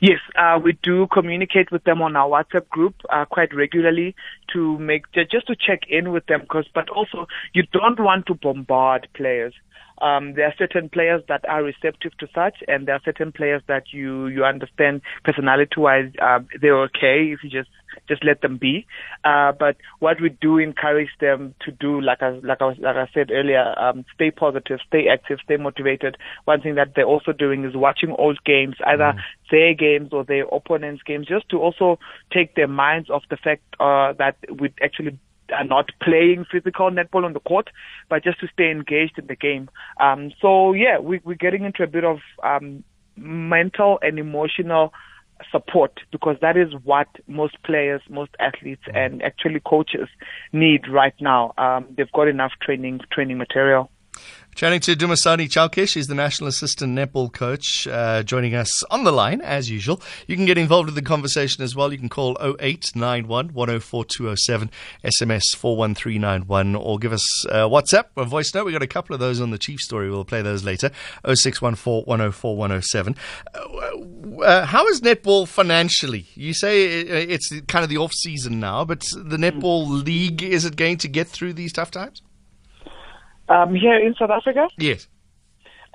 Yes, 0.00 0.18
uh, 0.36 0.58
we 0.62 0.78
do 0.82 1.06
communicate 1.12 1.70
with 1.70 1.84
them 1.84 2.00
on 2.00 2.16
our 2.16 2.28
WhatsApp 2.28 2.68
group 2.68 2.94
uh, 3.10 3.24
quite 3.24 3.54
regularly 3.54 4.14
to 4.54 4.78
make 4.78 5.04
just 5.12 5.46
to 5.48 5.54
check 5.54 5.82
in 5.88 6.12
with 6.12 6.26
them. 6.26 6.40
Because, 6.40 6.66
but 6.74 6.88
also 6.88 7.26
you 7.52 7.64
don't 7.72 8.00
want 8.00 8.26
to 8.26 8.34
bombard 8.34 9.08
players. 9.14 9.54
Um, 10.02 10.34
there 10.34 10.46
are 10.46 10.54
certain 10.58 10.88
players 10.88 11.22
that 11.28 11.48
are 11.48 11.62
receptive 11.62 12.16
to 12.18 12.26
such, 12.34 12.56
and 12.66 12.86
there 12.86 12.96
are 12.96 13.00
certain 13.04 13.30
players 13.30 13.62
that 13.68 13.92
you 13.92 14.26
you 14.26 14.44
understand 14.44 15.02
personality-wise 15.24 16.10
uh, 16.20 16.40
they're 16.60 16.82
okay 16.84 17.32
if 17.32 17.44
you 17.44 17.50
just 17.50 17.70
just 18.08 18.24
let 18.24 18.40
them 18.40 18.58
be. 18.58 18.86
Uh, 19.24 19.52
but 19.52 19.76
what 20.00 20.20
we 20.20 20.30
do 20.40 20.58
encourage 20.58 21.10
them 21.20 21.54
to 21.64 21.70
do, 21.70 22.00
like 22.00 22.22
I 22.22 22.30
like 22.42 22.60
I 22.60 22.66
was, 22.66 22.76
like 22.80 22.96
I 22.96 23.08
said 23.14 23.30
earlier, 23.30 23.74
um, 23.78 24.04
stay 24.14 24.30
positive, 24.30 24.80
stay 24.86 25.06
active, 25.08 25.38
stay 25.44 25.56
motivated. 25.56 26.16
One 26.44 26.60
thing 26.60 26.74
that 26.74 26.94
they're 26.94 27.04
also 27.04 27.32
doing 27.32 27.64
is 27.64 27.76
watching 27.76 28.10
old 28.18 28.38
games, 28.44 28.76
either 28.84 29.14
their 29.50 29.74
games 29.74 30.10
or 30.12 30.24
their 30.24 30.44
opponents' 30.46 31.02
games, 31.04 31.28
just 31.28 31.48
to 31.50 31.58
also 31.58 31.98
take 32.32 32.54
their 32.56 32.68
minds 32.68 33.10
off 33.10 33.22
the 33.30 33.36
fact 33.36 33.62
uh, 33.78 34.12
that 34.18 34.36
we 34.50 34.72
actually 34.82 35.18
are 35.52 35.64
not 35.64 35.90
playing 36.02 36.46
physical 36.50 36.90
netball 36.90 37.24
on 37.24 37.32
the 37.32 37.40
court, 37.40 37.68
but 38.08 38.24
just 38.24 38.40
to 38.40 38.48
stay 38.48 38.70
engaged 38.70 39.18
in 39.18 39.26
the 39.26 39.36
game. 39.36 39.68
Um, 40.00 40.32
so 40.40 40.72
yeah, 40.72 40.98
we, 40.98 41.20
we're 41.24 41.34
getting 41.34 41.64
into 41.64 41.82
a 41.82 41.86
bit 41.86 42.04
of 42.04 42.18
um, 42.42 42.82
mental 43.16 43.98
and 44.02 44.18
emotional 44.18 44.92
support 45.50 46.00
because 46.10 46.36
that 46.40 46.56
is 46.56 46.72
what 46.84 47.08
most 47.26 47.62
players, 47.62 48.00
most 48.08 48.30
athletes, 48.38 48.82
and 48.94 49.22
actually 49.22 49.60
coaches 49.60 50.08
need 50.52 50.88
right 50.88 51.14
now. 51.20 51.52
Um, 51.58 51.86
they've 51.96 52.10
got 52.12 52.28
enough 52.28 52.52
training 52.62 53.00
training 53.10 53.38
material. 53.38 53.90
Chatting 54.54 54.78
to 54.82 54.94
Dumisani 54.94 55.48
Chalkish, 55.48 55.94
he's 55.94 56.06
the 56.06 56.14
National 56.14 56.46
Assistant 56.46 56.96
Netball 56.96 57.32
Coach, 57.32 57.88
uh, 57.88 58.22
joining 58.22 58.54
us 58.54 58.84
on 58.84 59.02
the 59.02 59.10
line 59.10 59.40
as 59.40 59.68
usual. 59.68 60.00
You 60.28 60.36
can 60.36 60.44
get 60.44 60.56
involved 60.56 60.86
with 60.86 60.94
the 60.94 61.02
conversation 61.02 61.64
as 61.64 61.74
well. 61.74 61.90
You 61.90 61.98
can 61.98 62.08
call 62.08 62.36
0891 62.40 63.48
104 63.48 64.04
207, 64.04 64.70
SMS 65.04 65.56
41391, 65.56 66.76
or 66.76 67.00
give 67.00 67.12
us 67.12 67.46
uh, 67.48 67.66
WhatsApp 67.68 68.04
or 68.14 68.26
voice 68.26 68.54
note. 68.54 68.66
We've 68.66 68.72
got 68.72 68.82
a 68.82 68.86
couple 68.86 69.12
of 69.12 69.18
those 69.18 69.40
on 69.40 69.50
the 69.50 69.58
Chief 69.58 69.80
story. 69.80 70.08
We'll 70.08 70.24
play 70.24 70.40
those 70.40 70.62
later. 70.62 70.92
0614 71.24 72.04
104 72.04 72.56
107. 72.56 73.16
Uh, 73.52 74.40
uh, 74.40 74.66
how 74.66 74.86
is 74.86 75.00
netball 75.00 75.48
financially? 75.48 76.28
You 76.36 76.54
say 76.54 77.00
it's 77.00 77.52
kind 77.66 77.82
of 77.82 77.88
the 77.88 77.96
off 77.96 78.12
season 78.12 78.60
now, 78.60 78.84
but 78.84 79.00
the 79.00 79.36
netball 79.36 80.04
league, 80.04 80.44
is 80.44 80.64
it 80.64 80.76
going 80.76 80.98
to 80.98 81.08
get 81.08 81.26
through 81.26 81.54
these 81.54 81.72
tough 81.72 81.90
times? 81.90 82.22
Um, 83.48 83.74
here 83.74 83.96
in 83.96 84.14
South 84.14 84.30
Africa, 84.30 84.68
Yes. 84.78 85.08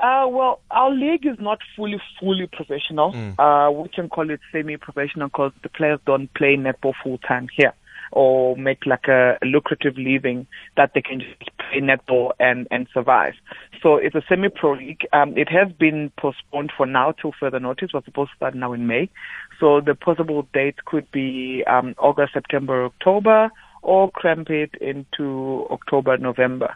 Uh, 0.02 0.26
well, 0.30 0.62
our 0.72 0.92
league 0.92 1.26
is 1.26 1.36
not 1.40 1.60
fully, 1.76 2.00
fully 2.22 2.48
professional. 2.48 3.14
Uh, 3.38 3.70
we 3.70 3.90
can 3.90 4.08
call 4.08 4.30
it 4.30 4.40
semi-professional 4.52 5.28
because 5.28 5.52
the 5.62 5.68
players 5.68 6.00
don't 6.06 6.34
play 6.36 6.56
netball 6.56 6.94
full 7.04 7.18
time 7.18 7.50
here 7.54 7.74
or 8.12 8.56
make 8.56 8.86
like 8.86 9.08
a, 9.08 9.38
a 9.42 9.46
lucrative 9.46 9.98
living 9.98 10.48
that 10.78 10.92
they 10.94 11.02
can 11.02 11.20
just 11.20 11.38
play 11.58 11.82
netball 11.82 12.32
and, 12.40 12.68
and 12.72 12.88
survive. 12.94 13.34
So 13.84 13.98
it's 13.98 14.16
a 14.16 14.24
semi-pro 14.28 14.74
league. 14.74 15.02
Um, 15.14 15.38
it 15.38 15.50
has 15.50 15.72
been 15.74 16.12
postponed 16.18 16.72
for 16.76 16.86
now 16.86 17.12
till 17.12 17.34
further 17.40 17.60
notice. 17.60 17.90
We're 17.94 18.04
supposed 18.04 18.32
to 18.32 18.36
start 18.38 18.56
now 18.56 18.74
in 18.74 18.88
May. 18.88 19.10
So 19.60 19.82
the 19.82 19.96
possible 19.96 20.48
date 20.54 20.86
could 20.86 21.10
be 21.12 21.64
um, 21.68 21.94
August, 21.98 22.34
September, 22.34 22.86
October, 22.86 23.52
or 23.82 24.12
cramp 24.12 24.50
it 24.50 24.76
into 24.82 25.66
October, 25.72 26.18
November. 26.18 26.76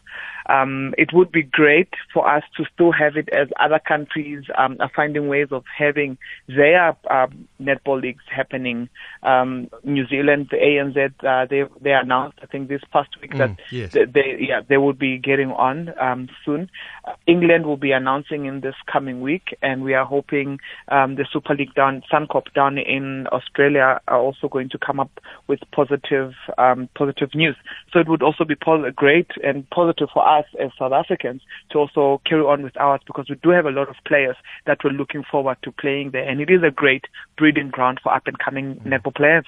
Um, 0.49 0.93
it 0.97 1.13
would 1.13 1.31
be 1.31 1.43
great 1.43 1.89
for 2.13 2.29
us 2.29 2.43
to 2.57 2.65
still 2.73 2.91
have 2.91 3.15
it 3.15 3.29
as 3.29 3.47
other 3.59 3.79
countries 3.79 4.43
um, 4.57 4.77
are 4.79 4.91
finding 4.93 5.27
ways 5.27 5.47
of 5.51 5.63
having 5.77 6.17
their 6.47 6.89
um, 7.09 7.47
netball 7.61 8.01
leagues 8.01 8.23
happening. 8.29 8.89
Um, 9.23 9.69
New 9.83 10.05
Zealand, 10.07 10.49
the 10.51 10.57
ANZ, 10.57 11.13
uh, 11.23 11.45
they 11.49 11.63
they 11.81 11.93
announced 11.93 12.39
I 12.41 12.45
think 12.47 12.67
this 12.67 12.81
past 12.91 13.09
week 13.21 13.33
Mm, 13.33 13.37
that 13.37 13.59
yes. 13.71 13.91
they, 13.93 14.05
they 14.05 14.37
yeah 14.39 14.61
they 14.67 14.77
will 14.77 14.93
be 14.93 15.17
getting 15.17 15.51
on 15.51 15.93
um, 15.99 16.29
soon. 16.45 16.69
Uh, 17.05 17.13
England 17.27 17.65
will 17.65 17.77
be 17.77 17.91
announcing 17.91 18.45
in 18.45 18.61
this 18.61 18.75
coming 18.91 19.21
week, 19.21 19.57
and 19.61 19.83
we 19.83 19.93
are 19.93 20.05
hoping 20.05 20.59
um, 20.89 21.15
the 21.15 21.25
Super 21.31 21.55
League 21.55 21.73
down 21.73 22.03
Suncorp 22.11 22.53
down 22.53 22.77
in 22.77 23.27
Australia 23.31 23.99
are 24.07 24.19
also 24.19 24.47
going 24.47 24.69
to 24.69 24.77
come 24.77 24.99
up 24.99 25.11
with 25.47 25.59
positive 25.71 26.33
um, 26.57 26.89
positive 26.95 27.29
news. 27.33 27.55
So 27.91 27.99
it 27.99 28.07
would 28.07 28.23
also 28.23 28.43
be 28.43 28.55
great 28.95 29.31
and 29.43 29.69
positive 29.69 30.09
for 30.13 30.27
us 30.27 30.45
as 30.59 30.71
South 30.77 30.93
Africans 30.93 31.41
to 31.71 31.79
also 31.79 32.21
carry 32.25 32.41
on 32.41 32.63
with 32.63 32.77
ours 32.77 33.01
because 33.05 33.29
we 33.29 33.35
do 33.35 33.49
have 33.49 33.65
a 33.65 33.71
lot 33.71 33.89
of 33.89 33.95
players 34.05 34.35
that 34.65 34.79
we're 34.83 34.91
looking 34.91 35.23
forward 35.29 35.57
to 35.63 35.71
playing 35.71 36.11
there, 36.11 36.27
and 36.27 36.41
it 36.41 36.49
is 36.49 36.63
a 36.63 36.71
great 36.71 37.05
breeding 37.37 37.69
ground 37.69 37.99
for 38.03 38.13
up 38.13 38.27
and 38.27 38.37
coming 38.39 38.75
netball 38.85 39.15
players. 39.15 39.45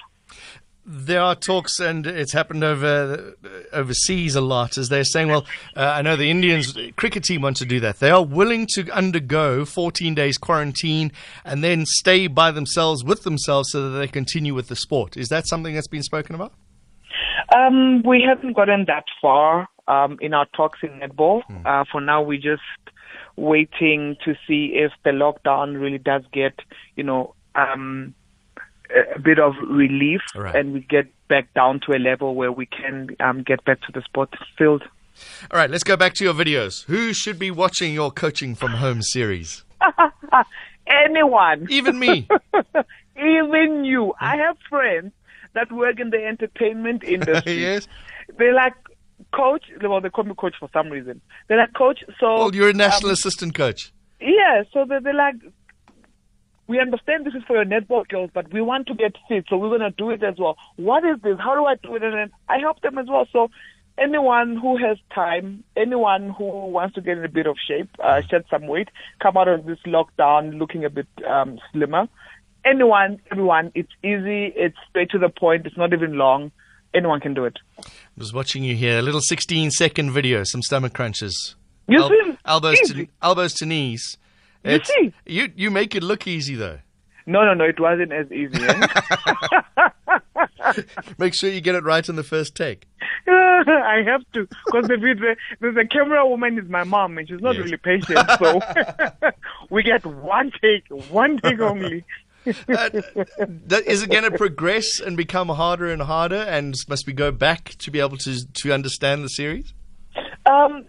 There 0.88 1.20
are 1.20 1.34
talks, 1.34 1.80
and 1.80 2.06
it's 2.06 2.32
happened 2.32 2.62
over 2.62 3.34
overseas 3.72 4.36
a 4.36 4.40
lot. 4.40 4.78
As 4.78 4.88
they're 4.88 5.02
saying, 5.02 5.26
well, 5.26 5.44
uh, 5.76 5.80
I 5.80 6.02
know 6.02 6.14
the 6.14 6.30
Indians 6.30 6.78
cricket 6.94 7.24
team 7.24 7.42
want 7.42 7.56
to 7.56 7.64
do 7.64 7.80
that. 7.80 7.98
They 7.98 8.10
are 8.10 8.24
willing 8.24 8.68
to 8.74 8.88
undergo 8.92 9.64
14 9.64 10.14
days 10.14 10.38
quarantine 10.38 11.10
and 11.44 11.64
then 11.64 11.86
stay 11.86 12.28
by 12.28 12.52
themselves 12.52 13.02
with 13.02 13.24
themselves 13.24 13.72
so 13.72 13.90
that 13.90 13.98
they 13.98 14.06
continue 14.06 14.54
with 14.54 14.68
the 14.68 14.76
sport. 14.76 15.16
Is 15.16 15.28
that 15.30 15.48
something 15.48 15.74
that's 15.74 15.88
been 15.88 16.04
spoken 16.04 16.36
about? 16.36 16.52
Um, 17.54 18.02
we 18.02 18.22
haven't 18.26 18.54
gotten 18.54 18.84
that 18.86 19.04
far 19.20 19.68
um, 19.88 20.18
in 20.20 20.34
our 20.34 20.46
talks 20.56 20.80
in 20.82 20.90
netball. 21.00 21.42
Uh, 21.64 21.84
for 21.90 22.00
now, 22.00 22.22
we're 22.22 22.40
just 22.40 22.62
waiting 23.36 24.16
to 24.24 24.34
see 24.46 24.72
if 24.74 24.92
the 25.04 25.10
lockdown 25.10 25.80
really 25.80 25.98
does 25.98 26.22
get, 26.32 26.54
you 26.96 27.04
know, 27.04 27.34
um, 27.54 28.14
a 28.90 29.16
a 29.16 29.18
bit 29.18 29.38
of 29.38 29.54
relief, 29.68 30.20
Right. 30.34 30.54
and 30.54 30.72
we 30.72 30.80
get 30.80 31.06
back 31.28 31.52
down 31.54 31.80
to 31.86 31.92
a 31.92 31.98
level 31.98 32.34
where 32.34 32.52
we 32.52 32.66
can 32.66 33.08
um, 33.20 33.42
get 33.42 33.64
back 33.64 33.80
to 33.82 33.92
the 33.92 34.00
sport 34.02 34.30
field. 34.56 34.82
All 35.50 35.58
right, 35.58 35.70
let's 35.70 35.82
go 35.84 35.96
back 35.96 36.14
to 36.14 36.24
your 36.24 36.34
videos. 36.34 36.84
Who 36.84 37.12
should 37.12 37.38
be 37.38 37.50
watching 37.50 37.92
your 37.94 38.10
coaching 38.10 38.54
from 38.54 38.72
home 38.72 39.02
series? 39.02 39.64
Anyone, 40.86 41.66
Even 41.68 41.98
me. 41.98 42.28
even 43.16 43.84
you. 43.84 44.14
I 44.20 44.36
have 44.36 44.56
friends 44.70 45.12
that 45.56 45.72
work 45.72 45.98
in 46.00 46.10
the 46.10 46.24
entertainment 46.24 47.02
industry. 47.16 47.60
yes. 47.60 47.88
They're 48.38 48.54
like, 48.54 48.74
coach. 49.34 49.64
Well, 49.82 50.00
they 50.00 50.10
call 50.10 50.24
me 50.24 50.34
coach 50.36 50.54
for 50.58 50.68
some 50.72 50.88
reason. 50.88 51.20
They're 51.48 51.58
like, 51.58 51.74
coach. 51.74 52.04
So 52.20 52.34
Well, 52.36 52.54
you're 52.54 52.70
a 52.70 52.72
national 52.74 53.10
assistant 53.10 53.54
coach. 53.54 53.92
Yeah, 54.20 54.62
so 54.72 54.84
they're, 54.88 55.00
they're 55.00 55.14
like, 55.14 55.36
we 56.68 56.80
understand 56.80 57.24
this 57.26 57.34
is 57.34 57.42
for 57.46 57.56
your 57.56 57.64
netball 57.64 58.08
girls, 58.08 58.30
but 58.32 58.52
we 58.52 58.60
want 58.60 58.88
to 58.88 58.94
get 58.94 59.14
fit, 59.28 59.44
so 59.48 59.56
we're 59.56 59.68
going 59.68 59.80
to 59.80 59.90
do 59.90 60.10
it 60.10 60.22
as 60.22 60.34
well. 60.38 60.56
What 60.76 61.04
is 61.04 61.20
this? 61.22 61.38
How 61.38 61.54
do 61.54 61.64
I 61.64 61.76
do 61.76 61.94
it? 61.94 62.02
And 62.02 62.14
then 62.14 62.30
I 62.48 62.58
help 62.58 62.80
them 62.80 62.98
as 62.98 63.06
well. 63.08 63.26
So 63.32 63.50
anyone 63.98 64.56
who 64.56 64.76
has 64.76 64.98
time, 65.14 65.62
anyone 65.76 66.30
who 66.30 66.44
wants 66.44 66.94
to 66.96 67.00
get 67.00 67.18
in 67.18 67.24
a 67.24 67.28
bit 67.28 67.46
of 67.46 67.56
shape, 67.68 67.90
uh, 68.02 68.20
shed 68.28 68.44
some 68.50 68.66
weight, 68.66 68.88
come 69.22 69.36
out 69.36 69.48
of 69.48 69.64
this 69.64 69.78
lockdown 69.86 70.58
looking 70.58 70.84
a 70.84 70.90
bit 70.90 71.06
um, 71.28 71.58
slimmer, 71.72 72.08
anyone, 72.66 73.20
everyone, 73.30 73.70
it's 73.74 73.92
easy, 74.02 74.52
it's 74.56 74.76
straight 74.90 75.10
to 75.10 75.18
the 75.18 75.28
point, 75.28 75.66
it's 75.66 75.76
not 75.76 75.92
even 75.92 76.16
long. 76.18 76.50
Anyone 76.94 77.20
can 77.20 77.34
do 77.34 77.44
it. 77.44 77.58
I 77.78 77.82
was 78.16 78.32
watching 78.32 78.64
you 78.64 78.74
here. 78.74 78.98
A 78.98 79.02
little 79.02 79.20
16 79.20 79.70
second 79.70 80.12
video, 80.12 80.44
some 80.44 80.62
stomach 80.62 80.94
crunches. 80.94 81.54
You 81.88 82.00
see? 82.08 82.38
elbows 82.44 82.80
Easy. 82.80 83.06
to 83.06 83.12
elbows 83.22 83.52
to 83.54 83.66
knees. 83.66 84.16
You 84.64 84.80
see? 84.82 85.12
You 85.26 85.52
you 85.54 85.70
make 85.70 85.94
it 85.94 86.02
look 86.02 86.26
easy 86.26 86.56
though. 86.56 86.78
No, 87.26 87.44
no, 87.44 87.54
no, 87.54 87.64
it 87.64 87.78
wasn't 87.78 88.12
as 88.12 88.30
easy. 88.32 88.60
Eh? 88.64 88.86
Make 91.18 91.34
sure 91.34 91.50
you 91.50 91.60
get 91.60 91.74
it 91.74 91.84
right 91.84 92.08
on 92.08 92.16
the 92.16 92.22
first 92.22 92.54
take. 92.54 92.86
I 93.28 94.02
have 94.06 94.22
to, 94.34 94.46
because 94.66 94.86
the, 94.88 94.96
the, 94.96 95.36
the, 95.60 95.72
the 95.72 95.84
camera 95.86 96.26
woman 96.26 96.58
is 96.58 96.68
my 96.68 96.84
mom, 96.84 97.18
and 97.18 97.28
she's 97.28 97.40
not 97.40 97.56
Yes. 97.56 97.64
really 97.64 97.76
patient. 97.76 98.18
So 98.38 98.60
we 99.70 99.82
get 99.82 100.04
one 100.06 100.52
take, 100.62 100.84
one 101.10 101.38
take 101.38 101.60
only. 101.60 102.04
Uh, 102.68 102.90
is 103.86 104.02
it 104.02 104.10
going 104.10 104.24
to 104.24 104.30
progress 104.30 105.00
and 105.00 105.16
become 105.16 105.48
harder 105.48 105.90
and 105.90 106.02
harder? 106.02 106.36
And 106.36 106.76
must 106.88 107.06
we 107.06 107.12
go 107.12 107.30
back 107.30 107.74
to 107.78 107.90
be 107.90 108.00
able 108.00 108.16
to 108.18 108.46
to 108.52 108.72
understand 108.72 109.24
the 109.24 109.28
series? 109.28 109.74
Um, 110.44 110.86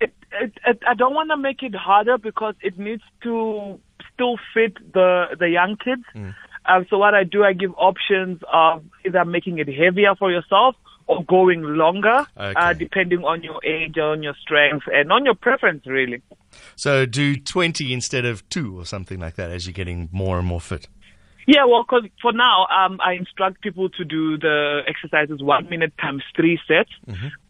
it, 0.00 0.14
it, 0.32 0.52
it, 0.66 0.82
I 0.86 0.94
don't 0.94 1.14
want 1.14 1.30
to 1.30 1.36
make 1.36 1.62
it 1.62 1.74
harder 1.74 2.18
because 2.18 2.54
it 2.60 2.78
needs 2.78 3.02
to 3.22 3.80
still 4.12 4.36
fit 4.52 4.74
the 4.92 5.36
the 5.38 5.48
young 5.48 5.76
kids. 5.82 6.02
Um, 6.66 6.86
so 6.90 6.98
what 6.98 7.14
I 7.14 7.24
do, 7.24 7.44
I 7.44 7.52
give 7.52 7.72
options 7.76 8.40
of 8.52 8.84
either 9.04 9.24
making 9.24 9.58
it 9.58 9.68
heavier 9.68 10.14
for 10.16 10.30
yourself 10.30 10.74
or 11.06 11.24
going 11.24 11.62
longer, 11.62 12.26
uh, 12.36 12.72
depending 12.72 13.24
on 13.24 13.42
your 13.42 13.64
age, 13.64 13.96
on 13.98 14.22
your 14.22 14.34
strength, 14.40 14.86
and 14.92 15.12
on 15.12 15.24
your 15.24 15.34
preference, 15.34 15.86
really. 15.86 16.20
So 16.74 17.06
do 17.06 17.36
20 17.36 17.92
instead 17.92 18.24
of 18.24 18.48
two 18.48 18.78
or 18.78 18.84
something 18.84 19.20
like 19.20 19.36
that 19.36 19.50
as 19.50 19.66
you're 19.66 19.72
getting 19.72 20.08
more 20.12 20.38
and 20.38 20.46
more 20.46 20.60
fit. 20.60 20.88
Yeah, 21.48 21.64
well, 21.64 21.84
'cause 21.84 22.02
for 22.20 22.32
now, 22.32 22.66
um, 22.76 22.98
I 23.04 23.12
instruct 23.12 23.60
people 23.62 23.88
to 23.90 24.04
do 24.04 24.36
the 24.36 24.82
exercises 24.88 25.40
one 25.40 25.68
minute 25.68 25.92
times 26.00 26.24
three 26.34 26.58
sets. 26.66 26.90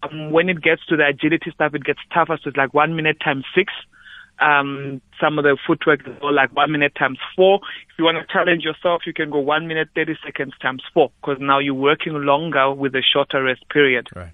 Um, 0.02 0.30
when 0.32 0.50
it 0.50 0.60
gets 0.60 0.84
to 0.86 0.96
the 0.96 1.06
agility 1.06 1.50
stuff, 1.50 1.74
it 1.74 1.82
gets 1.82 2.00
tougher. 2.12 2.38
So 2.42 2.48
it's 2.48 2.58
like 2.58 2.74
one 2.74 2.94
minute 2.94 3.18
times 3.20 3.46
six. 3.54 3.72
Um, 4.38 5.00
some 5.20 5.38
of 5.38 5.44
the 5.44 5.56
footwork 5.66 6.06
is 6.06 6.14
all 6.22 6.32
like 6.34 6.54
one 6.54 6.70
minute 6.72 6.92
times 6.98 7.18
four. 7.34 7.60
If 7.90 7.98
you 7.98 8.04
want 8.04 8.18
to 8.18 8.32
challenge 8.32 8.64
yourself, 8.64 9.02
you 9.06 9.12
can 9.14 9.30
go 9.30 9.38
one 9.38 9.66
minute, 9.66 9.88
30 9.94 10.16
seconds 10.24 10.52
times 10.60 10.82
four. 10.92 11.10
Because 11.20 11.38
now 11.40 11.58
you're 11.58 11.74
working 11.74 12.12
longer 12.12 12.72
with 12.72 12.94
a 12.94 13.02
shorter 13.02 13.42
rest 13.42 13.66
period. 13.70 14.08
Right. 14.14 14.32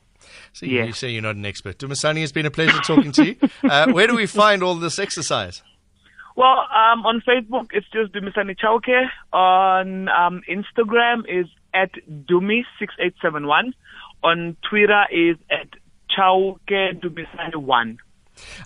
So 0.52 0.66
Yeah. 0.66 0.85
you 0.85 0.92
say 0.92 1.11
you're 1.11 1.23
not 1.23 1.37
an 1.37 1.47
expert. 1.47 1.78
Dumisani, 1.78 2.23
it's 2.23 2.32
been 2.32 2.47
a 2.47 2.50
pleasure 2.50 2.78
talking 2.80 3.12
to 3.12 3.25
you. 3.26 3.37
Uh, 3.62 3.92
where 3.92 4.06
do 4.06 4.14
we 4.16 4.26
find 4.26 4.62
all 4.62 4.75
this 4.75 4.99
exercise? 4.99 5.62
Well, 6.35 6.61
um, 6.75 7.04
on 7.04 7.21
Facebook, 7.28 7.68
it's 7.73 7.87
just 7.92 8.12
Dumisani 8.12 8.56
Chauke. 8.59 9.06
On 9.32 10.09
um, 10.09 10.42
Instagram 10.49 11.25
is 11.28 11.47
at 11.75 11.90
Dumi6871. 12.11 13.73
On 14.25 14.56
Twitter 14.68 15.04
is 15.11 15.37
at 15.50 15.68
Chauke 16.16 17.00
Dumisani1. 17.00 17.99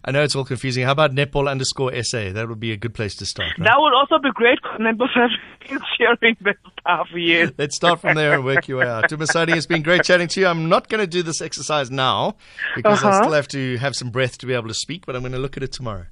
I 0.05 0.11
know 0.11 0.23
it's 0.23 0.35
all 0.37 0.45
confusing. 0.45 0.85
How 0.85 0.93
about 0.93 1.13
netball 1.13 1.51
underscore 1.51 1.93
SA? 2.03 2.33
That 2.33 2.49
would 2.49 2.61
be 2.61 2.73
a 2.73 2.77
good 2.77 2.95
place 2.95 3.15
to 3.17 3.27
start. 3.27 3.51
Right? 3.59 3.67
That 3.67 3.77
would 3.79 3.93
also 3.95 4.19
be 4.19 4.31
great 4.33 4.59
because 4.63 4.79
members 4.81 5.11
are 5.17 5.29
sharing 5.99 6.37
the 6.41 6.55
stuff, 6.81 7.09
yes. 7.15 7.53
Let's 7.59 7.77
start 7.77 8.01
from 8.01 8.15
there 8.17 8.35
and 8.35 8.45
work 8.45 8.69
your 8.69 8.79
way 8.79 8.87
out. 8.87 9.05
Dumisani, 9.11 9.57
it's 9.57 9.67
been 9.67 9.83
great 9.83 10.05
chatting 10.05 10.29
to 10.29 10.41
you. 10.41 10.47
I'm 10.47 10.69
not 10.69 10.89
going 10.89 11.01
to 11.01 11.07
do 11.07 11.23
this 11.23 11.41
exercise 11.41 11.91
now 11.91 12.37
because 12.75 13.03
I 13.05 13.09
Uh-huh. 13.09 13.23
still 13.23 13.33
have 13.33 13.49
to 13.49 13.77
have 13.79 13.95
some 13.97 14.11
breath 14.11 14.39
to 14.39 14.47
be 14.47 14.55
able 14.55 14.69
to 14.69 14.75
speak, 14.75 15.05
but 15.07 15.15
I'm 15.17 15.23
going 15.23 15.33
to 15.33 15.39
look 15.39 15.57
at 15.57 15.63
it 15.63 15.73
tomorrow. 15.73 16.07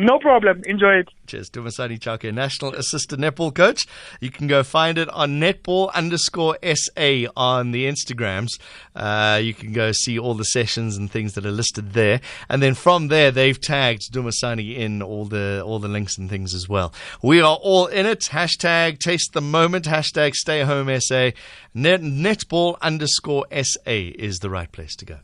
No 0.00 0.20
problem. 0.20 0.62
Enjoy 0.64 0.94
it. 0.94 1.08
Cheers. 1.26 1.50
Dumisani 1.50 1.98
Chauke, 1.98 2.32
National 2.32 2.72
Assistant 2.74 3.20
Netball 3.20 3.52
Coach. 3.52 3.84
You 4.20 4.30
can 4.30 4.46
go 4.46 4.62
find 4.62 4.96
it 4.96 5.08
on 5.08 5.40
netball 5.40 5.92
underscore 5.92 6.56
SA 6.62 7.26
on 7.36 7.72
the 7.72 7.84
Instagrams. 7.86 8.60
Uh, 8.94 9.40
you 9.42 9.52
can 9.52 9.72
go 9.72 9.90
see 9.90 10.16
all 10.16 10.34
the 10.34 10.44
sessions 10.44 10.96
and 10.96 11.10
things 11.10 11.32
that 11.34 11.44
are 11.44 11.50
listed 11.50 11.94
there. 11.94 12.20
And 12.48 12.62
then 12.62 12.74
from 12.74 13.08
there, 13.08 13.32
they've 13.32 13.60
tagged 13.60 14.12
Dumisani 14.12 14.76
in 14.76 15.02
all 15.02 15.24
the, 15.24 15.64
all 15.66 15.80
the 15.80 15.88
links 15.88 16.16
and 16.16 16.30
things 16.30 16.54
as 16.54 16.68
well. 16.68 16.94
We 17.20 17.40
are 17.40 17.58
all 17.60 17.86
in 17.86 18.06
it. 18.06 18.20
Hashtag 18.20 19.00
taste 19.00 19.32
the 19.32 19.40
moment. 19.40 19.86
Hashtag 19.86 20.34
stay 20.34 20.62
home 20.62 20.88
SA. 21.00 21.30
Net, 21.74 22.02
netball 22.02 22.80
underscore 22.80 23.46
SA 23.50 23.80
is 23.84 24.38
the 24.38 24.48
right 24.48 24.70
place 24.70 24.94
to 24.94 25.04
go. 25.04 25.18